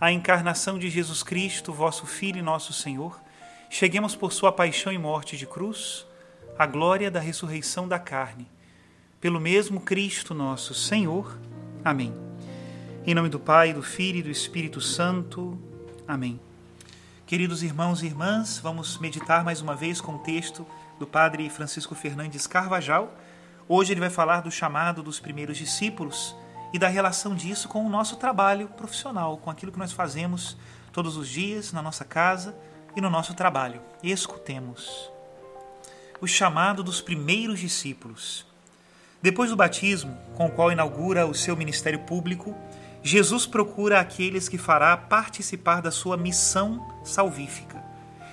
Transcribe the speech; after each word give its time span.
a 0.00 0.10
encarnação 0.10 0.78
de 0.78 0.90
Jesus 0.90 1.22
Cristo, 1.22 1.72
vosso 1.72 2.06
Filho 2.06 2.38
e 2.38 2.42
nosso 2.42 2.72
Senhor, 2.72 3.20
cheguemos 3.70 4.16
por 4.16 4.32
sua 4.32 4.52
paixão 4.52 4.92
e 4.92 4.98
morte 4.98 5.36
de 5.36 5.46
cruz 5.46 6.06
à 6.58 6.66
glória 6.66 7.10
da 7.10 7.20
ressurreição 7.20 7.86
da 7.86 7.98
carne. 7.98 8.46
Pelo 9.20 9.40
mesmo 9.40 9.80
Cristo 9.80 10.34
nosso 10.34 10.74
Senhor. 10.74 11.38
Amém. 11.84 12.12
Em 13.06 13.14
nome 13.14 13.28
do 13.28 13.38
Pai, 13.38 13.72
do 13.72 13.82
Filho 13.82 14.18
e 14.18 14.22
do 14.22 14.30
Espírito 14.30 14.80
Santo. 14.80 15.58
Amém. 16.06 16.40
Queridos 17.26 17.62
irmãos 17.62 18.02
e 18.02 18.06
irmãs, 18.06 18.58
vamos 18.58 18.98
meditar 18.98 19.44
mais 19.44 19.60
uma 19.60 19.74
vez 19.74 20.00
com 20.00 20.16
o 20.16 20.18
texto 20.18 20.66
do 20.98 21.06
Padre 21.06 21.48
Francisco 21.48 21.94
Fernandes 21.94 22.46
Carvajal. 22.46 23.16
Hoje 23.66 23.92
ele 23.92 24.00
vai 24.00 24.10
falar 24.10 24.42
do 24.42 24.50
chamado 24.50 25.02
dos 25.02 25.18
primeiros 25.18 25.56
discípulos 25.56 26.36
e 26.74 26.78
da 26.78 26.88
relação 26.88 27.36
disso 27.36 27.68
com 27.68 27.86
o 27.86 27.88
nosso 27.88 28.16
trabalho 28.16 28.66
profissional, 28.66 29.38
com 29.38 29.48
aquilo 29.48 29.70
que 29.70 29.78
nós 29.78 29.92
fazemos 29.92 30.56
todos 30.92 31.16
os 31.16 31.28
dias 31.28 31.72
na 31.72 31.80
nossa 31.80 32.04
casa 32.04 32.52
e 32.96 33.00
no 33.00 33.08
nosso 33.08 33.32
trabalho. 33.32 33.80
Escutemos. 34.02 35.08
O 36.20 36.26
chamado 36.26 36.82
dos 36.82 37.00
primeiros 37.00 37.60
discípulos. 37.60 38.44
Depois 39.22 39.50
do 39.50 39.56
batismo, 39.56 40.18
com 40.34 40.46
o 40.46 40.50
qual 40.50 40.72
inaugura 40.72 41.24
o 41.28 41.34
seu 41.34 41.56
ministério 41.56 42.00
público, 42.00 42.52
Jesus 43.04 43.46
procura 43.46 44.00
aqueles 44.00 44.48
que 44.48 44.58
fará 44.58 44.96
participar 44.96 45.80
da 45.80 45.92
sua 45.92 46.16
missão 46.16 46.84
salvífica 47.04 47.80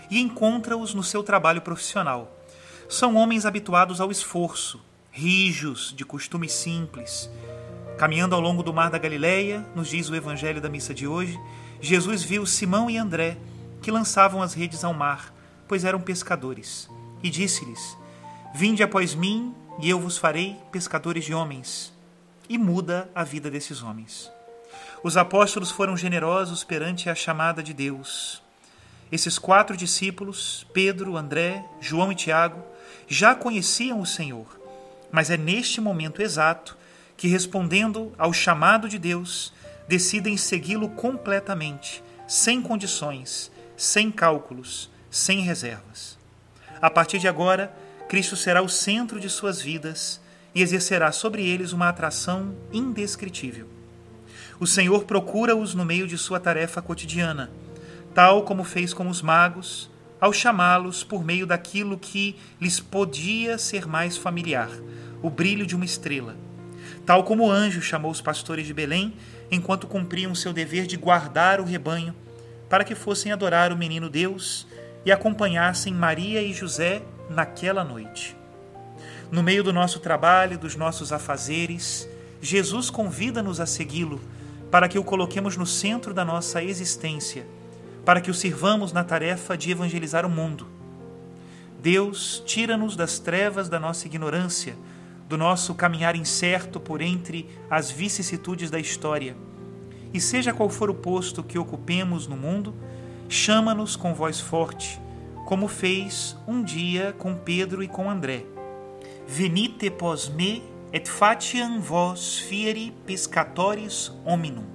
e 0.09 0.19
encontra-os 0.19 0.95
no 0.95 1.03
seu 1.03 1.21
trabalho 1.21 1.61
profissional 1.61 2.41
são 2.89 3.15
homens 3.15 3.45
habituados 3.45 4.01
ao 4.01 4.11
esforço, 4.11 4.83
rijos, 5.11 5.93
de 5.95 6.03
costume 6.03 6.49
simples. 6.49 7.29
Caminhando 8.01 8.33
ao 8.33 8.41
longo 8.41 8.63
do 8.63 8.73
mar 8.73 8.89
da 8.89 8.97
Galileia, 8.97 9.63
nos 9.75 9.87
diz 9.87 10.09
o 10.09 10.15
evangelho 10.15 10.59
da 10.59 10.67
missa 10.67 10.91
de 10.91 11.05
hoje, 11.05 11.39
Jesus 11.79 12.23
viu 12.23 12.47
Simão 12.47 12.89
e 12.89 12.97
André, 12.97 13.37
que 13.79 13.91
lançavam 13.91 14.41
as 14.41 14.55
redes 14.55 14.83
ao 14.83 14.91
mar, 14.91 15.31
pois 15.67 15.85
eram 15.85 16.01
pescadores, 16.01 16.89
e 17.21 17.29
disse-lhes: 17.29 17.95
Vinde 18.55 18.81
após 18.81 19.13
mim, 19.13 19.53
e 19.79 19.87
eu 19.87 19.99
vos 19.99 20.17
farei 20.17 20.57
pescadores 20.71 21.23
de 21.23 21.35
homens. 21.35 21.93
E 22.49 22.57
muda 22.57 23.07
a 23.13 23.23
vida 23.23 23.51
desses 23.51 23.83
homens. 23.83 24.31
Os 25.03 25.15
apóstolos 25.15 25.69
foram 25.69 25.95
generosos 25.95 26.63
perante 26.63 27.07
a 27.07 27.13
chamada 27.13 27.61
de 27.61 27.71
Deus. 27.71 28.41
Esses 29.11 29.37
quatro 29.37 29.77
discípulos, 29.77 30.65
Pedro, 30.73 31.17
André, 31.17 31.63
João 31.79 32.11
e 32.11 32.15
Tiago, 32.15 32.63
já 33.07 33.35
conheciam 33.35 34.01
o 34.01 34.07
Senhor, 34.07 34.47
mas 35.11 35.29
é 35.29 35.37
neste 35.37 35.79
momento 35.79 36.19
exato 36.19 36.81
que, 37.21 37.27
respondendo 37.27 38.11
ao 38.17 38.33
chamado 38.33 38.89
de 38.89 38.97
Deus, 38.97 39.53
decidem 39.87 40.35
segui-lo 40.37 40.89
completamente, 40.89 42.03
sem 42.27 42.59
condições, 42.59 43.51
sem 43.77 44.09
cálculos, 44.09 44.89
sem 45.07 45.41
reservas. 45.41 46.17
A 46.81 46.89
partir 46.89 47.19
de 47.19 47.27
agora, 47.27 47.71
Cristo 48.09 48.35
será 48.35 48.63
o 48.63 48.67
centro 48.67 49.19
de 49.19 49.29
suas 49.29 49.61
vidas 49.61 50.19
e 50.55 50.63
exercerá 50.63 51.11
sobre 51.11 51.47
eles 51.47 51.73
uma 51.73 51.89
atração 51.89 52.55
indescritível. 52.73 53.67
O 54.59 54.65
Senhor 54.65 55.03
procura-os 55.03 55.75
no 55.75 55.85
meio 55.85 56.07
de 56.07 56.17
sua 56.17 56.39
tarefa 56.39 56.81
cotidiana, 56.81 57.51
tal 58.15 58.41
como 58.41 58.63
fez 58.63 58.95
com 58.95 59.07
os 59.07 59.21
magos, 59.21 59.91
ao 60.19 60.33
chamá-los 60.33 61.03
por 61.03 61.23
meio 61.23 61.45
daquilo 61.45 61.99
que 61.99 62.35
lhes 62.59 62.79
podia 62.79 63.59
ser 63.59 63.85
mais 63.85 64.17
familiar, 64.17 64.71
o 65.21 65.29
brilho 65.29 65.67
de 65.67 65.75
uma 65.75 65.85
estrela. 65.85 66.35
Tal 67.05 67.23
como 67.23 67.47
o 67.47 67.51
anjo 67.51 67.81
chamou 67.81 68.11
os 68.11 68.21
pastores 68.21 68.65
de 68.65 68.73
Belém 68.73 69.13
enquanto 69.49 69.87
cumpriam 69.87 70.33
seu 70.33 70.53
dever 70.53 70.85
de 70.87 70.97
guardar 70.97 71.59
o 71.59 71.65
rebanho, 71.65 72.15
para 72.69 72.83
que 72.83 72.95
fossem 72.95 73.31
adorar 73.31 73.73
o 73.73 73.77
menino 73.77 74.09
Deus 74.09 74.65
e 75.05 75.11
acompanhassem 75.11 75.93
Maria 75.93 76.41
e 76.41 76.53
José 76.53 77.01
naquela 77.29 77.83
noite. 77.83 78.35
No 79.29 79.43
meio 79.43 79.63
do 79.63 79.73
nosso 79.73 79.99
trabalho, 79.99 80.57
dos 80.57 80.75
nossos 80.75 81.11
afazeres, 81.11 82.07
Jesus 82.41 82.89
convida-nos 82.89 83.59
a 83.59 83.65
segui-lo 83.65 84.21
para 84.69 84.87
que 84.87 84.99
o 84.99 85.03
coloquemos 85.03 85.57
no 85.57 85.65
centro 85.65 86.13
da 86.13 86.23
nossa 86.23 86.63
existência 86.63 87.45
para 88.05 88.21
que 88.21 88.31
o 88.31 88.33
sirvamos 88.33 88.91
na 88.91 89.03
tarefa 89.03 89.57
de 89.57 89.71
evangelizar 89.71 90.25
o 90.25 90.29
mundo. 90.29 90.67
Deus 91.81 92.41
tira-nos 92.45 92.95
das 92.95 93.19
trevas 93.19 93.69
da 93.69 93.79
nossa 93.79 94.07
ignorância, 94.07 94.75
do 95.31 95.37
nosso 95.37 95.73
caminhar 95.73 96.13
incerto 96.13 96.77
por 96.77 97.01
entre 97.01 97.47
as 97.69 97.89
vicissitudes 97.89 98.69
da 98.69 98.77
história. 98.77 99.33
E 100.13 100.19
seja 100.19 100.51
qual 100.51 100.69
for 100.69 100.89
o 100.89 100.93
posto 100.93 101.41
que 101.41 101.57
ocupemos 101.57 102.27
no 102.27 102.35
mundo, 102.35 102.75
chama-nos 103.29 103.95
com 103.95 104.13
voz 104.13 104.41
forte, 104.41 104.99
como 105.47 105.69
fez 105.69 106.35
um 106.45 106.61
dia 106.61 107.15
com 107.17 107.33
Pedro 107.33 107.81
e 107.81 107.87
com 107.87 108.09
André. 108.09 108.45
Venite 109.25 109.89
pos 109.89 110.27
me 110.27 110.61
et 110.91 111.07
fatiam 111.07 111.79
vos 111.79 112.39
fieri 112.39 112.93
pescatoris 113.05 114.11
hominum. 114.25 114.65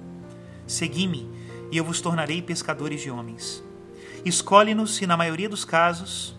Segui-me 0.65 1.29
e 1.71 1.77
eu 1.77 1.83
vos 1.83 2.01
tornarei 2.01 2.41
pescadores 2.41 3.01
de 3.01 3.11
homens. 3.11 3.63
Escolhe-nos 4.25 4.99
e, 5.03 5.05
na 5.05 5.15
maioria 5.15 5.47
dos 5.47 5.63
casos, 5.63 6.35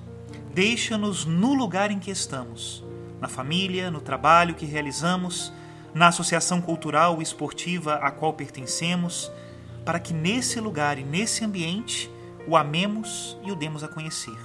deixa-nos 0.53 1.25
no 1.25 1.55
lugar 1.55 1.93
em 1.93 2.00
que 2.00 2.11
estamos, 2.11 2.82
na 3.20 3.29
família, 3.29 3.91
no 3.91 4.00
trabalho 4.00 4.55
que 4.55 4.67
realizamos, 4.67 5.53
na 5.94 6.09
associação 6.09 6.61
cultural 6.61 7.20
e 7.20 7.23
esportiva 7.23 7.94
a 7.94 8.11
qual 8.11 8.32
pertencemos, 8.32 9.31
para 9.85 9.99
que 9.99 10.12
nesse 10.12 10.61
lugar 10.61 10.99
e 10.99 11.05
nesse 11.05 11.44
ambiente 11.44 12.11
o 12.47 12.56
amemos 12.56 13.37
e 13.44 13.50
o 13.50 13.56
demos 13.56 13.82
a 13.82 13.88
conhecer. 13.88 14.37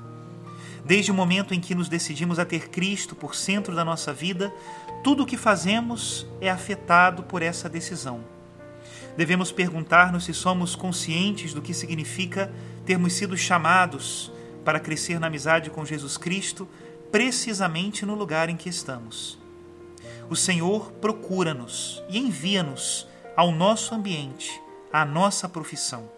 Desde 0.85 1.11
o 1.11 1.13
momento 1.13 1.53
em 1.53 1.59
que 1.59 1.75
nos 1.75 1.87
decidimos 1.87 2.39
a 2.39 2.45
ter 2.45 2.69
Cristo 2.69 3.15
por 3.15 3.35
centro 3.35 3.75
da 3.75 3.85
nossa 3.85 4.11
vida, 4.11 4.53
tudo 5.03 5.23
o 5.23 5.25
que 5.25 5.37
fazemos 5.37 6.25
é 6.41 6.49
afetado 6.49 7.23
por 7.23 7.41
essa 7.41 7.69
decisão 7.69 8.33
devemos 9.15 9.51
perguntar-nos 9.51 10.25
se 10.25 10.33
somos 10.33 10.75
conscientes 10.75 11.53
do 11.53 11.61
que 11.61 11.73
significa 11.73 12.51
termos 12.85 13.13
sido 13.13 13.37
chamados 13.37 14.31
para 14.65 14.79
crescer 14.79 15.19
na 15.19 15.27
amizade 15.27 15.69
com 15.69 15.85
Jesus 15.85 16.17
Cristo, 16.17 16.67
precisamente 17.13 18.07
no 18.07 18.15
lugar 18.15 18.49
em 18.49 18.57
que 18.57 18.67
estamos. 18.67 19.37
O 20.31 20.35
Senhor 20.35 20.91
procura-nos 20.93 22.03
e 22.09 22.17
envia-nos 22.17 23.07
ao 23.37 23.51
nosso 23.51 23.93
ambiente, 23.93 24.59
à 24.91 25.05
nossa 25.05 25.47
profissão, 25.47 26.09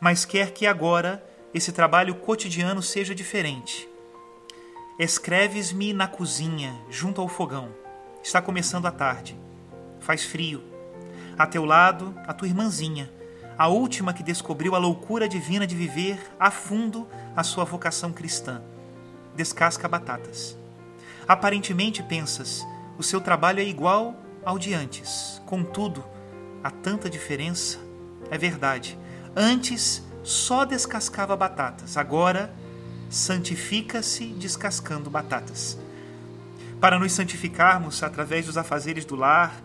mas 0.00 0.24
quer 0.24 0.50
que 0.50 0.66
agora 0.66 1.24
esse 1.54 1.70
trabalho 1.70 2.16
cotidiano 2.16 2.82
seja 2.82 3.14
diferente. 3.14 3.88
Escreves-me 4.98 5.92
na 5.92 6.08
cozinha, 6.08 6.74
junto 6.90 7.20
ao 7.20 7.28
fogão. 7.28 7.68
Está 8.20 8.42
começando 8.42 8.86
a 8.86 8.90
tarde. 8.90 9.38
Faz 10.00 10.24
frio. 10.24 10.60
A 11.38 11.46
teu 11.46 11.64
lado, 11.64 12.16
a 12.26 12.34
tua 12.34 12.48
irmãzinha, 12.48 13.08
a 13.56 13.68
última 13.68 14.12
que 14.12 14.24
descobriu 14.24 14.74
a 14.74 14.78
loucura 14.78 15.28
divina 15.28 15.68
de 15.68 15.76
viver 15.76 16.18
a 16.36 16.50
fundo 16.50 17.08
a 17.36 17.44
sua 17.44 17.62
vocação 17.62 18.12
cristã. 18.12 18.60
Descasca 19.34 19.88
batatas. 19.88 20.56
Aparentemente 21.26 22.02
pensas, 22.02 22.66
o 22.98 23.02
seu 23.02 23.20
trabalho 23.20 23.60
é 23.60 23.64
igual 23.64 24.16
ao 24.44 24.58
de 24.58 24.74
antes. 24.74 25.40
Contudo, 25.46 26.04
há 26.62 26.70
tanta 26.70 27.08
diferença. 27.08 27.78
É 28.30 28.36
verdade. 28.36 28.98
Antes 29.34 30.02
só 30.22 30.64
descascava 30.64 31.36
batatas, 31.36 31.96
agora 31.96 32.54
santifica-se 33.08 34.26
descascando 34.26 35.10
batatas. 35.10 35.78
Para 36.80 36.98
nos 36.98 37.12
santificarmos 37.12 38.02
através 38.02 38.46
dos 38.46 38.56
afazeres 38.56 39.04
do 39.04 39.16
lar, 39.16 39.62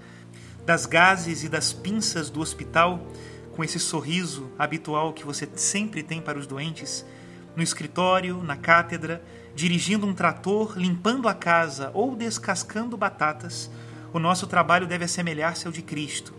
das 0.66 0.86
gases 0.86 1.44
e 1.44 1.50
das 1.50 1.72
pinças 1.72 2.30
do 2.30 2.42
hospital, 2.42 3.08
com 3.56 3.63
esse 3.63 3.80
sorriso 3.80 4.52
habitual 4.58 5.13
que 5.13 5.25
você 5.25 5.48
sempre 5.56 6.04
tem 6.04 6.22
para 6.22 6.38
os 6.38 6.46
doentes, 6.46 7.06
no 7.57 7.63
escritório, 7.63 8.44
na 8.44 8.56
cátedra, 8.56 9.19
dirigindo 9.56 10.06
um 10.06 10.13
trator, 10.13 10.77
limpando 10.77 11.27
a 11.27 11.33
casa 11.33 11.89
ou 11.92 12.15
descascando 12.15 12.95
batatas, 12.95 13.71
o 14.13 14.19
nosso 14.19 14.45
trabalho 14.45 14.86
deve 14.86 15.06
assemelhar-se 15.06 15.65
ao 15.65 15.74
de 15.74 15.81
Cristo, 15.81 16.36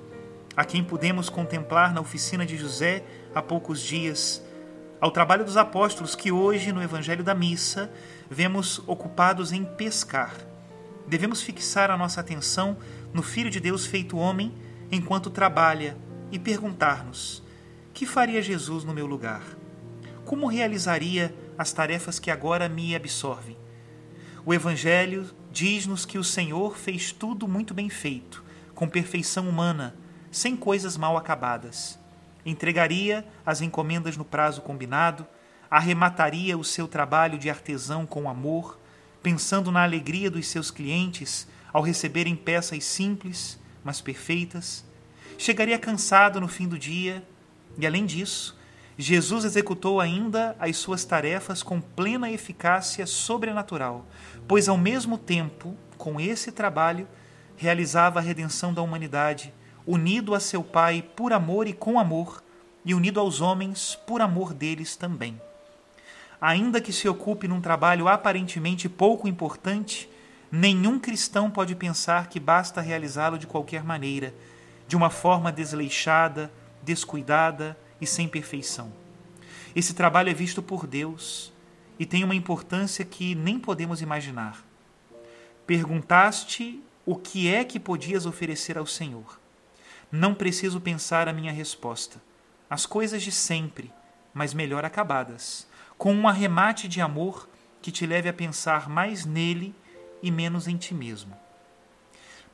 a 0.56 0.65
quem 0.65 0.85
pudemos 0.85 1.29
contemplar 1.29 1.93
na 1.93 2.00
oficina 2.00 2.47
de 2.47 2.56
José 2.56 3.05
há 3.35 3.43
poucos 3.43 3.81
dias, 3.81 4.41
ao 5.00 5.11
trabalho 5.11 5.44
dos 5.44 5.56
apóstolos 5.56 6.15
que 6.15 6.31
hoje, 6.31 6.70
no 6.70 6.81
Evangelho 6.81 7.25
da 7.25 7.35
Missa, 7.35 7.91
vemos 8.31 8.81
ocupados 8.87 9.50
em 9.53 9.64
pescar. 9.64 10.37
Devemos 11.05 11.43
fixar 11.43 11.91
a 11.91 11.97
nossa 11.97 12.21
atenção 12.21 12.76
no 13.12 13.25
Filho 13.25 13.50
de 13.50 13.59
Deus 13.59 13.87
feito 13.87 14.17
homem 14.17 14.55
enquanto 14.88 15.31
trabalha 15.31 15.97
e 16.31 16.38
perguntar-nos: 16.38 17.43
que 17.93 18.06
faria 18.06 18.41
Jesus 18.41 18.85
no 18.85 18.94
meu 18.94 19.06
lugar? 19.06 19.58
Como 20.29 20.47
realizaria 20.47 21.35
as 21.57 21.73
tarefas 21.73 22.19
que 22.19 22.31
agora 22.31 22.69
me 22.69 22.95
absorvem? 22.95 23.57
O 24.45 24.53
Evangelho 24.53 25.31
diz-nos 25.51 26.05
que 26.05 26.19
o 26.19 26.23
Senhor 26.23 26.77
fez 26.77 27.13
tudo 27.13 27.49
muito 27.49 27.73
bem 27.73 27.89
feito, 27.89 28.45
com 28.75 28.87
perfeição 28.87 29.49
humana, 29.49 29.97
sem 30.31 30.55
coisas 30.55 30.99
mal 30.99 31.17
acabadas. 31.17 31.99
Entregaria 32.45 33.27
as 33.45 33.63
encomendas 33.63 34.19
no 34.19 34.25
prazo 34.25 34.61
combinado, 34.61 35.27
arremataria 35.71 36.59
o 36.59 36.63
seu 36.63 36.87
trabalho 36.87 37.39
de 37.39 37.49
artesão 37.49 38.05
com 38.05 38.29
amor, 38.29 38.79
pensando 39.23 39.73
na 39.73 39.83
alegria 39.83 40.31
dos 40.31 40.47
seus 40.47 40.71
clientes 40.71 41.49
ao 41.73 41.81
receberem 41.81 42.37
peças 42.37 42.85
simples, 42.85 43.59
mas 43.83 44.03
perfeitas 44.03 44.85
chegaria 45.39 45.79
cansado 45.79 46.39
no 46.39 46.49
fim 46.49 46.69
do 46.69 46.79
dia, 46.79 47.27
e 47.79 47.87
além 47.87 48.05
disso, 48.05 48.58
Jesus 49.00 49.45
executou 49.45 50.00
ainda 50.00 50.56
as 50.59 50.77
suas 50.77 51.05
tarefas 51.05 51.62
com 51.62 51.81
plena 51.81 52.33
eficácia 52.33 53.06
sobrenatural, 53.06 54.05
pois 54.49 54.69
ao 54.69 54.77
mesmo 54.77 55.17
tempo, 55.17 55.77
com 55.97 56.21
esse 56.21 56.50
trabalho, 56.50 57.06
realizava 57.56 58.19
a 58.19 58.23
redenção 58.23 58.75
da 58.75 58.83
humanidade, 58.83 59.55
unido 59.87 60.35
a 60.35 60.41
seu 60.41 60.65
Pai 60.65 61.00
por 61.15 61.33
amor 61.33 61.69
e 61.69 61.73
com 61.73 61.97
amor, 61.97 62.43
e 62.85 62.93
unido 62.93 63.21
aos 63.21 63.41
homens 63.41 63.97
por 64.05 64.21
amor 64.21 64.53
deles 64.53 64.97
também. 64.97 65.41
Ainda 66.41 66.81
que 66.81 66.93
se 66.93 67.09
ocupe 67.09 67.47
num 67.47 67.61
trabalho 67.61 68.09
aparentemente 68.09 68.89
pouco 68.89 69.29
importante, 69.29 70.11
nenhum 70.50 70.99
cristão 70.99 71.53
pode 71.53 71.77
pensar 71.77 72.29
que 72.29 72.41
basta 72.41 72.81
realizá-lo 72.81 73.39
de 73.39 73.47
qualquer 73.47 73.85
maneira 73.85 74.35
de 74.89 74.97
uma 74.97 75.09
forma 75.09 75.53
desleixada, 75.53 76.50
descuidada 76.83 77.77
e 78.00 78.06
sem 78.06 78.29
perfeição. 78.29 78.93
Esse 79.75 79.95
trabalho 79.95 80.31
é 80.31 80.35
visto 80.35 80.62
por 80.62 80.87
Deus 80.87 81.53
e 81.99 82.06
tem 82.06 82.25
uma 82.25 82.35
importância 82.35 83.05
que 83.05 83.35
nem 83.35 83.59
podemos 83.59 84.00
imaginar. 84.00 84.65
Perguntaste 85.67 86.83
o 87.05 87.17
que 87.17 87.53
é 87.53 87.65
que 87.65 87.81
podias 87.81 88.27
oferecer 88.27 88.79
ao 88.79 88.87
Senhor. 88.87 89.39
Não 90.11 90.35
preciso 90.35 90.81
pensar 90.81 91.29
a 91.29 91.33
minha 91.33 91.53
resposta. 91.53 92.21
As 92.71 92.87
coisas 92.87 93.23
de 93.23 93.33
sempre, 93.33 93.93
mas 94.33 94.55
melhor 94.55 94.85
acabadas, 94.85 95.67
com 95.97 96.15
um 96.15 96.29
arremate 96.29 96.87
de 96.87 97.00
amor 97.00 97.49
que 97.83 97.91
te 97.91 98.06
leve 98.06 98.29
a 98.29 98.33
pensar 98.33 98.89
mais 98.89 99.25
nele 99.25 99.75
e 100.23 100.31
menos 100.31 100.67
em 100.67 100.77
ti 100.77 100.95
mesmo. 100.95 101.37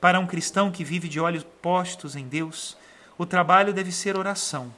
Para 0.01 0.21
um 0.21 0.27
cristão 0.27 0.71
que 0.71 0.85
vive 0.85 1.09
de 1.09 1.19
olhos 1.19 1.45
postos 1.63 2.15
em 2.15 2.29
Deus, 2.29 2.77
o 3.17 3.25
trabalho 3.25 3.73
deve 3.73 3.91
ser 3.91 4.17
oração, 4.17 4.73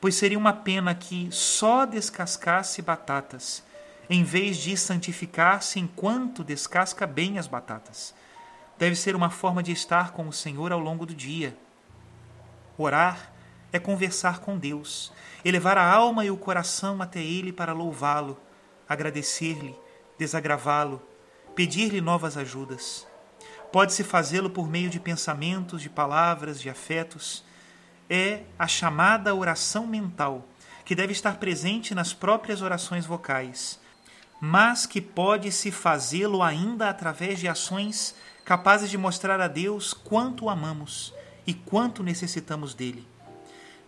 pois 0.00 0.14
seria 0.14 0.38
uma 0.38 0.52
pena 0.52 0.94
que 0.94 1.28
só 1.30 1.84
descascasse 1.84 2.80
batatas, 2.80 3.62
em 4.08 4.24
vez 4.24 4.56
de 4.56 4.76
santificar-se 4.76 5.78
enquanto 5.78 6.42
descasca 6.42 7.06
bem 7.06 7.38
as 7.38 7.46
batatas. 7.46 8.14
Deve 8.78 8.96
ser 8.96 9.14
uma 9.14 9.30
forma 9.30 9.62
de 9.62 9.72
estar 9.72 10.12
com 10.12 10.26
o 10.26 10.32
Senhor 10.32 10.72
ao 10.72 10.80
longo 10.80 11.04
do 11.04 11.14
dia. 11.14 11.56
Orar 12.78 13.30
é 13.72 13.78
conversar 13.78 14.40
com 14.40 14.56
Deus, 14.58 15.12
elevar 15.44 15.76
a 15.76 15.86
alma 15.86 16.24
e 16.24 16.30
o 16.30 16.36
coração 16.36 17.00
até 17.02 17.20
Ele 17.20 17.52
para 17.52 17.72
louvá-lo, 17.72 18.40
agradecer-lhe, 18.88 19.76
desagravá-lo, 20.18 21.00
pedir-lhe 21.54 22.00
novas 22.00 22.36
ajudas. 22.36 23.06
Pode-se 23.70 24.02
fazê-lo 24.02 24.50
por 24.50 24.68
meio 24.68 24.90
de 24.90 24.98
pensamentos, 24.98 25.82
de 25.82 25.88
palavras, 25.88 26.60
de 26.60 26.68
afetos. 26.68 27.44
É 28.12 28.42
a 28.58 28.66
chamada 28.66 29.32
oração 29.32 29.86
mental, 29.86 30.44
que 30.84 30.96
deve 30.96 31.12
estar 31.12 31.36
presente 31.36 31.94
nas 31.94 32.12
próprias 32.12 32.60
orações 32.60 33.06
vocais, 33.06 33.78
mas 34.40 34.84
que 34.84 35.00
pode-se 35.00 35.70
fazê-lo 35.70 36.42
ainda 36.42 36.90
através 36.90 37.38
de 37.38 37.46
ações 37.46 38.16
capazes 38.44 38.90
de 38.90 38.98
mostrar 38.98 39.40
a 39.40 39.46
Deus 39.46 39.94
quanto 39.94 40.46
o 40.46 40.50
amamos 40.50 41.14
e 41.46 41.54
quanto 41.54 42.02
necessitamos 42.02 42.74
dele. 42.74 43.06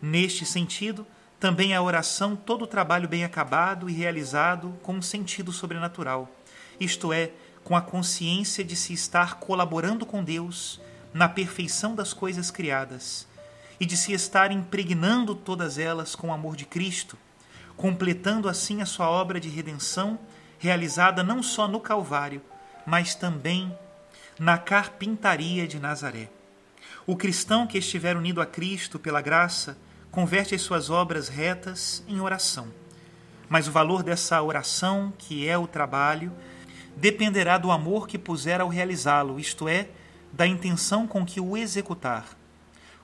Neste 0.00 0.46
sentido, 0.46 1.04
também 1.40 1.74
a 1.74 1.82
oração 1.82 2.36
todo 2.36 2.62
o 2.62 2.68
trabalho 2.68 3.08
bem 3.08 3.24
acabado 3.24 3.90
e 3.90 3.92
realizado 3.92 4.78
com 4.84 4.94
um 4.94 5.02
sentido 5.02 5.50
sobrenatural, 5.50 6.30
isto 6.78 7.12
é, 7.12 7.32
com 7.64 7.74
a 7.74 7.82
consciência 7.82 8.62
de 8.62 8.76
se 8.76 8.92
estar 8.92 9.40
colaborando 9.40 10.06
com 10.06 10.22
Deus 10.22 10.80
na 11.12 11.28
perfeição 11.28 11.96
das 11.96 12.12
coisas 12.12 12.52
criadas 12.52 13.31
e 13.82 13.84
de 13.84 13.96
se 13.96 14.12
estar 14.12 14.52
impregnando 14.52 15.34
todas 15.34 15.76
elas 15.76 16.14
com 16.14 16.28
o 16.28 16.32
amor 16.32 16.54
de 16.54 16.64
Cristo, 16.64 17.18
completando 17.76 18.48
assim 18.48 18.80
a 18.80 18.86
sua 18.86 19.10
obra 19.10 19.40
de 19.40 19.48
redenção 19.48 20.20
realizada 20.56 21.24
não 21.24 21.42
só 21.42 21.66
no 21.66 21.80
Calvário, 21.80 22.40
mas 22.86 23.16
também 23.16 23.76
na 24.38 24.56
carpintaria 24.56 25.66
de 25.66 25.80
Nazaré. 25.80 26.30
O 27.04 27.16
cristão 27.16 27.66
que 27.66 27.76
estiver 27.76 28.16
unido 28.16 28.40
a 28.40 28.46
Cristo 28.46 29.00
pela 29.00 29.20
graça 29.20 29.76
converte 30.12 30.54
as 30.54 30.62
suas 30.62 30.88
obras 30.88 31.28
retas 31.28 32.04
em 32.06 32.20
oração. 32.20 32.68
Mas 33.48 33.66
o 33.66 33.72
valor 33.72 34.04
dessa 34.04 34.40
oração, 34.40 35.12
que 35.18 35.48
é 35.48 35.58
o 35.58 35.66
trabalho, 35.66 36.30
dependerá 36.96 37.58
do 37.58 37.72
amor 37.72 38.06
que 38.06 38.16
puser 38.16 38.60
ao 38.60 38.68
realizá-lo, 38.68 39.40
isto 39.40 39.68
é, 39.68 39.88
da 40.32 40.46
intenção 40.46 41.04
com 41.04 41.26
que 41.26 41.40
o 41.40 41.56
executar. 41.56 42.40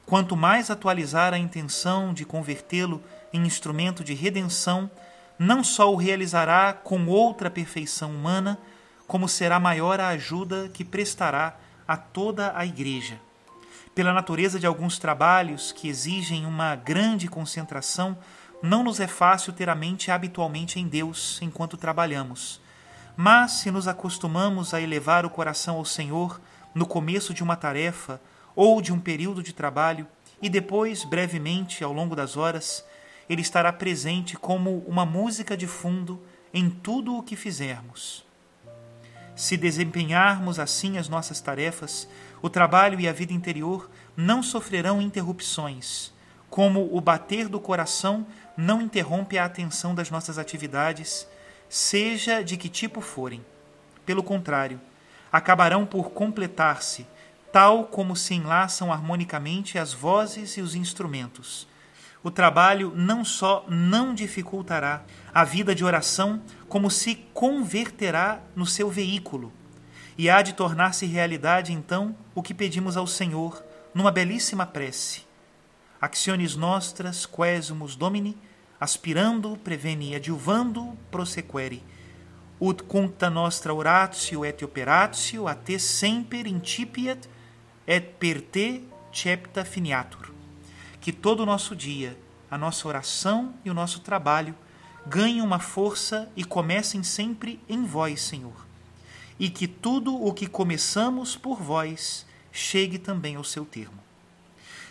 Quanto 0.09 0.35
mais 0.35 0.71
atualizar 0.71 1.35
a 1.35 1.39
intenção 1.39 2.15
de 2.15 2.25
convertê-lo 2.25 3.03
em 3.33 3.47
instrumento 3.47 4.03
de 4.03 4.15
redenção, 4.15 4.91
não 5.39 5.63
só 5.63 5.93
o 5.93 5.97
realizará 5.97 6.73
com 6.73 7.07
outra 7.07 7.51
perfeição 7.51 8.11
humana, 8.11 8.59
como 9.07 9.29
será 9.29 9.61
maior 9.61 10.01
a 10.01 10.09
ajuda 10.09 10.71
que 10.73 10.85
prestará 10.85 11.57
a 11.87 11.97
toda 11.97 12.53
a 12.57 12.65
Igreja. 12.65 13.21
Pela 13.95 14.13
natureza 14.13 14.59
de 14.59 14.67
alguns 14.67 14.99
trabalhos 14.99 15.73
que 15.73 15.89
exigem 15.89 16.47
uma 16.47 16.75
grande 16.75 17.29
concentração, 17.29 18.17
não 18.63 18.83
nos 18.83 19.01
é 19.01 19.07
fácil 19.07 19.53
ter 19.53 19.69
a 19.69 19.75
mente 19.75 20.11
habitualmente 20.11 20.81
em 20.81 20.89
Deus 20.89 21.39
enquanto 21.43 21.77
trabalhamos 21.77 22.61
mas 23.21 23.51
se 23.51 23.71
nos 23.73 23.89
acostumamos 23.89 24.73
a 24.73 24.81
elevar 24.81 25.27
o 25.27 25.31
coração 25.31 25.75
ao 25.75 25.85
Senhor 25.85 26.41
no 26.73 26.87
começo 26.87 27.35
de 27.35 27.43
uma 27.43 27.57
tarefa 27.57 28.21
ou 28.59 28.83
de 28.83 28.93
um 28.93 28.99
período 28.99 29.41
de 29.41 29.53
trabalho 29.53 30.05
e 30.43 30.51
depois, 30.51 31.05
brevemente, 31.05 31.85
ao 31.85 31.93
longo 31.93 32.17
das 32.17 32.37
horas, 32.37 32.85
ele 33.31 33.41
estará 33.41 33.73
presente 33.73 34.37
como 34.37 34.79
uma 34.85 35.07
música 35.07 35.57
de 35.57 35.69
fundo 35.69 36.21
em 36.53 36.69
tudo 36.69 37.17
o 37.17 37.23
que 37.23 37.37
fizermos. 37.37 38.27
Se 39.37 39.57
desempenharmos 39.57 40.59
assim 40.59 40.99
as 40.99 41.09
nossas 41.09 41.41
tarefas, 41.41 42.09
o 42.43 42.51
trabalho 42.51 42.99
e 42.99 43.07
a 43.07 43.13
vida 43.13 43.33
interior 43.33 43.89
não 44.17 44.43
sofrerão 44.43 45.01
interrupções, 45.01 46.13
como 46.51 46.93
o 46.93 47.01
bater 47.01 47.47
do 47.47 47.61
coração 47.61 48.27
não 48.57 48.83
interrompe 48.83 49.39
a 49.39 49.45
atenção 49.45 49.95
das 49.95 50.11
nossas 50.11 50.37
atividades, 50.37 51.29
seja 51.69 52.43
de 52.43 52.57
que 52.57 52.69
tipo 52.69 53.01
forem. 53.01 53.41
Pelo 54.05 54.25
contrário, 54.25 54.81
acabarão 55.31 55.87
por 55.87 56.11
completar-se, 56.11 57.07
tal 57.59 57.87
como 57.87 58.15
se 58.15 58.35
enlaçam 58.35 58.93
harmonicamente 58.93 59.81
as 59.81 59.93
vozes 59.93 60.57
e 60.57 60.61
os 60.61 60.77
instrumentos. 60.77 61.67
O 62.23 62.31
trabalho 62.31 62.93
não 62.95 63.25
só 63.25 63.67
não 63.69 64.15
dificultará 64.15 65.03
a 65.35 65.43
vida 65.43 65.75
de 65.75 65.85
oração, 65.85 66.41
como 66.69 66.89
se 66.89 67.17
converterá 67.35 68.41
no 68.55 68.65
seu 68.65 68.89
veículo, 68.89 69.53
e 70.17 70.31
há 70.31 70.41
de 70.41 70.53
tornar-se 70.53 71.05
realidade 71.05 71.73
então 71.73 72.15
o 72.33 72.45
que 72.45 72.55
pedimos 72.55 72.97
ao 72.97 73.09
Senhor 73.09 73.61
numa 73.93 74.13
belíssima 74.13 74.65
prece. 74.65 75.23
Acciones 76.01 76.55
nostras 76.55 77.27
quesumus 77.27 77.97
domini, 77.97 78.39
aspirando 78.79 79.59
preveni 79.65 80.15
adjuvando 80.15 80.97
prosequere 81.11 81.83
ut 82.61 82.85
cuncta 82.85 83.29
nostra 83.29 83.73
oratio 83.75 84.45
et 84.45 84.65
operatio 84.65 85.47
a 85.47 85.55
te 85.55 85.79
semper 85.79 86.47
incipiet 86.47 87.29
et 87.89 88.03
per 88.19 88.43
te 88.43 88.85
cepta 89.11 89.65
finiatur. 89.65 90.31
Que 91.01 91.11
todo 91.11 91.41
o 91.41 91.47
nosso 91.47 91.75
dia, 91.75 92.19
a 92.51 92.59
nossa 92.59 92.87
oração 92.87 93.55
e 93.65 93.71
o 93.71 93.75
nosso 93.75 94.01
trabalho 94.01 94.55
ganhem 95.07 95.41
uma 95.41 95.59
força 95.59 96.31
e 96.37 96.45
comecem 96.45 97.03
sempre 97.03 97.59
em 97.67 97.87
vós, 97.87 98.21
Senhor. 98.21 98.67
E 99.41 99.49
que 99.49 99.67
tudo 99.67 100.15
o 100.15 100.35
que 100.35 100.47
começamos 100.47 101.35
por 101.35 101.63
vós 101.63 102.27
chegue 102.53 102.99
também 102.99 103.37
ao 103.37 103.45
seu 103.45 103.65
termo. 103.65 103.99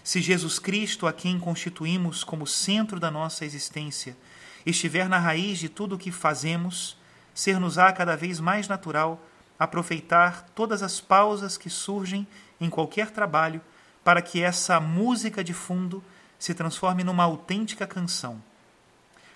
Se 0.03 0.21
Jesus 0.21 0.57
Cristo, 0.57 1.05
a 1.05 1.13
quem 1.13 1.37
constituímos 1.37 2.23
como 2.23 2.47
centro 2.47 2.99
da 2.99 3.11
nossa 3.11 3.45
existência, 3.45 4.17
estiver 4.65 5.07
na 5.07 5.19
raiz 5.19 5.59
de 5.59 5.69
tudo 5.69 5.95
o 5.95 5.97
que 5.99 6.11
fazemos, 6.11 6.97
ser-nos-á 7.33 7.91
cada 7.91 8.15
vez 8.15 8.39
mais 8.39 8.67
natural 8.67 9.21
aproveitar 9.59 10.47
todas 10.55 10.81
as 10.81 11.01
pausas 11.01 11.57
que 11.57 11.69
surgem 11.69 12.25
em 12.59 12.69
qualquer 12.69 13.11
trabalho 13.11 13.61
para 14.03 14.21
que 14.21 14.41
essa 14.41 14.79
música 14.79 15.43
de 15.43 15.53
fundo 15.53 16.03
se 16.39 16.53
transforme 16.53 17.03
numa 17.03 17.23
autêntica 17.23 17.87
canção. 17.87 18.41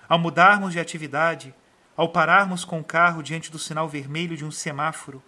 Ao 0.07 0.19
mudarmos 0.19 0.73
de 0.73 0.79
atividade, 0.79 1.53
ao 1.95 2.09
pararmos 2.09 2.63
com 2.63 2.79
o 2.79 2.83
carro 2.83 3.21
diante 3.21 3.51
do 3.51 3.59
sinal 3.59 3.87
vermelho 3.87 4.37
de 4.37 4.45
um 4.45 4.51
semáforo, 4.51 5.21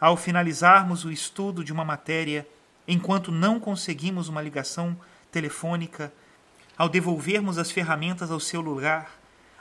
ao 0.00 0.16
finalizarmos 0.16 1.04
o 1.04 1.10
estudo 1.10 1.64
de 1.64 1.72
uma 1.72 1.84
matéria 1.84 2.46
enquanto 2.86 3.32
não 3.32 3.58
conseguimos 3.58 4.28
uma 4.28 4.42
ligação 4.42 4.96
telefônica, 5.30 6.12
ao 6.78 6.88
devolvermos 6.88 7.58
as 7.58 7.70
ferramentas 7.70 8.30
ao 8.30 8.38
seu 8.38 8.60
lugar, 8.60 9.10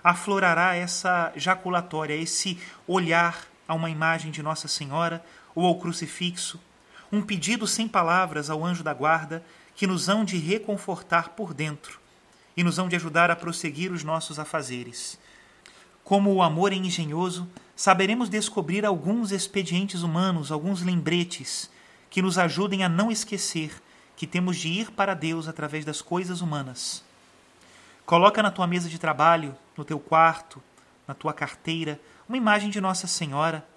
aflorará 0.03 0.75
essa 0.75 1.31
jaculatória, 1.35 2.13
esse 2.13 2.59
olhar 2.87 3.45
a 3.67 3.73
uma 3.73 3.89
imagem 3.89 4.31
de 4.31 4.43
Nossa 4.43 4.67
Senhora 4.67 5.25
ou 5.55 5.65
ao 5.65 5.79
crucifixo, 5.79 6.59
um 7.11 7.21
pedido 7.21 7.67
sem 7.67 7.87
palavras 7.87 8.49
ao 8.49 8.63
anjo 8.63 8.83
da 8.83 8.93
guarda 8.93 9.43
que 9.75 9.85
nos 9.85 10.09
hão 10.09 10.23
de 10.23 10.37
reconfortar 10.37 11.29
por 11.29 11.53
dentro 11.53 11.99
e 12.55 12.63
nos 12.63 12.79
hão 12.79 12.87
de 12.87 12.95
ajudar 12.95 13.29
a 13.29 13.35
prosseguir 13.35 13.91
os 13.91 14.03
nossos 14.03 14.39
afazeres. 14.39 15.19
Como 16.03 16.33
o 16.33 16.41
amor 16.41 16.71
é 16.71 16.75
engenhoso, 16.75 17.47
saberemos 17.75 18.29
descobrir 18.29 18.85
alguns 18.85 19.31
expedientes 19.31 20.01
humanos, 20.03 20.51
alguns 20.51 20.81
lembretes 20.81 21.69
que 22.09 22.21
nos 22.21 22.37
ajudem 22.37 22.83
a 22.83 22.89
não 22.89 23.11
esquecer 23.11 23.71
que 24.15 24.25
temos 24.25 24.57
de 24.57 24.69
ir 24.69 24.91
para 24.91 25.13
Deus 25.13 25.47
através 25.47 25.83
das 25.83 26.01
coisas 26.01 26.41
humanas. 26.41 27.03
Coloca 28.05 28.41
na 28.41 28.51
tua 28.51 28.67
mesa 28.67 28.87
de 28.87 28.99
trabalho, 28.99 29.55
no 29.75 29.83
teu 29.83 29.99
quarto, 29.99 30.61
na 31.07 31.13
tua 31.13 31.33
carteira, 31.33 31.99
uma 32.29 32.37
imagem 32.37 32.69
de 32.69 32.79
Nossa 32.79 33.07
Senhora 33.07 33.67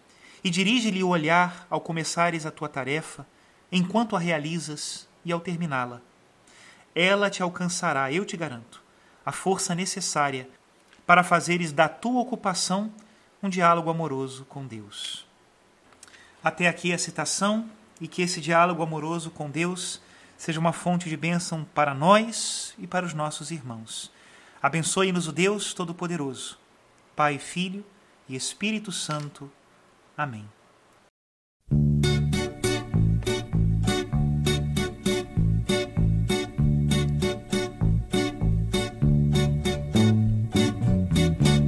e 0.43 0.51
dirige-lhe 0.51 1.03
o 1.03 1.09
olhar 1.09 1.67
ao 1.69 1.81
começares 1.81 2.47
a 2.47 2.51
tua 2.51 2.69
tarefa, 2.69 3.27
enquanto 3.71 4.17
a 4.17 4.19
realizas 4.19 5.09
e 5.25 5.33
ao 5.33 5.41
terminá-la. 5.41 6.01
Ela 6.95 7.31
te 7.31 7.43
alcançará, 7.43 8.13
eu 8.13 8.25
te 8.25 8.37
garanto, 8.37 8.83
a 9.25 9.33
força 9.33 9.75
necessária 9.75 10.49
para 11.07 11.23
fazeres 11.23 11.73
da 11.73 11.89
tua 11.89 12.21
ocupação 12.21 12.93
um 13.43 13.49
diálogo 13.49 13.91
amoroso 13.91 14.45
com 14.45 14.67
Deus. 14.67 15.27
Até 16.43 16.69
aqui 16.69 16.93
a 16.93 16.99
citação 16.99 17.69
e 18.01 18.09
que 18.09 18.23
esse 18.23 18.41
diálogo 18.41 18.83
amoroso 18.83 19.31
com 19.31 19.51
Deus 19.51 20.01
seja 20.37 20.61
uma 20.61 20.73
fonte 20.73 21.09
de 21.09 21.17
bênção 21.17 21.67
para 21.75 21.95
nós 21.95 22.75
e 22.79 22.87
para 22.87 23.05
os 23.05 23.15
nossos 23.15 23.51
irmãos. 23.51 24.11
Abençoe-nos 24.63 25.29
o 25.29 25.33
Deus 25.33 25.73
Todo-Poderoso, 25.75 26.59
Pai, 27.15 27.39
Filho 27.39 27.85
e 28.29 28.37
Espírito 28.37 28.93
Santo. 28.93 29.51
Amém. 30.19 30.45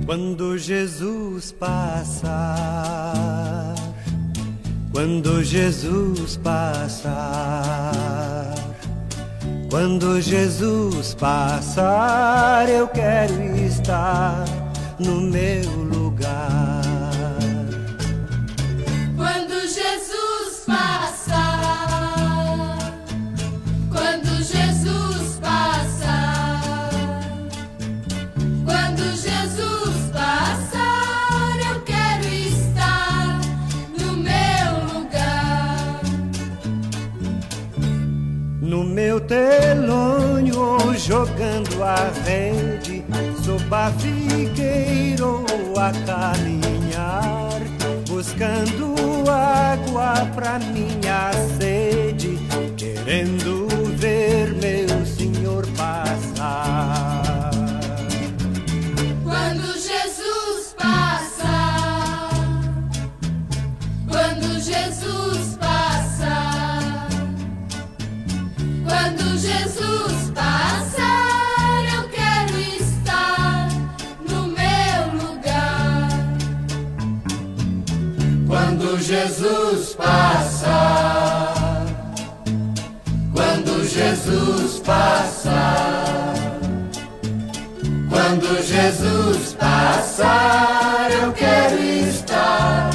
Quando 0.04 0.58
Jesus 0.58 1.52
passar, 1.52 2.34
quando 4.92 5.42
Jesus 5.44 6.36
passar 6.36 7.80
quando 9.70 10.20
Jesus 10.20 11.14
passar, 11.14 12.68
eu 12.68 12.88
quero 12.88 13.56
estar 13.56 14.44
no 14.98 15.20
meu 15.20 15.70
lugar. 15.84 16.59
Telônio 39.26 40.94
jogando 40.96 41.82
a 41.82 42.10
rede, 42.24 43.04
sob 43.42 43.64
ou 45.22 45.78
a 45.78 45.92
caminhar, 46.06 47.60
buscando 48.08 48.94
água 49.30 50.26
pra 50.34 50.58
minha 50.58 51.30
sede, 51.58 52.38
querendo 52.76 53.68
ver 53.96 54.52
meu 54.54 55.06
Senhor 55.06 55.66
passar. 55.76 57.50
Quando 59.24 59.72
Jesus 59.72 60.74
passar, 60.76 62.30
quando 64.08 64.60
Jesus 64.60 65.29
Quando 88.08 88.62
Jesus 88.62 89.54
passar, 89.54 91.10
eu 91.12 91.32
quero 91.32 91.80
estar 91.82 92.90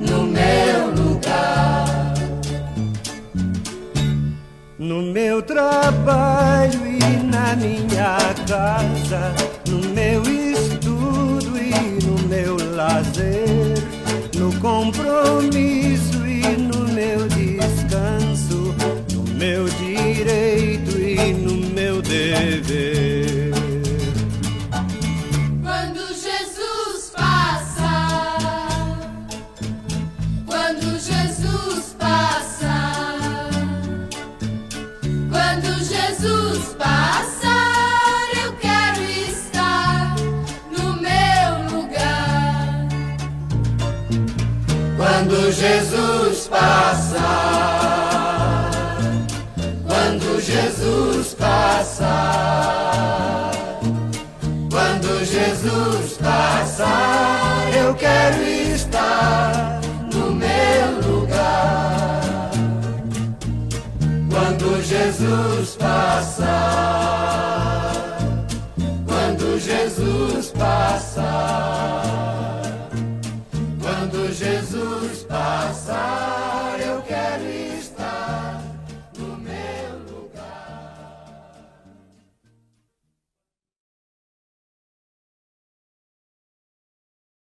no 0.00 0.22
meu 0.22 0.90
lugar. 0.94 2.14
No 4.78 5.02
meu 5.02 5.42
trabalho 5.42 6.86
e 6.86 7.22
na 7.22 7.54
minha 7.56 8.16
casa, 8.46 9.34
no 9.68 9.88
meu 9.90 10.22
estudo 10.22 11.58
e 11.58 12.04
no 12.04 12.28
meu 12.28 12.56
lazer, 12.74 13.76
no 14.34 14.52
compromisso 14.60 16.15
quero 58.26 58.42
estar 58.74 59.80
no 60.12 60.32
meu 60.32 61.00
lugar. 61.06 62.50
Quando 64.30 64.82
Jesus 64.82 65.76
passa, 65.76 66.62
quando 69.06 69.60
Jesus 69.60 70.52
passa. 70.58 71.75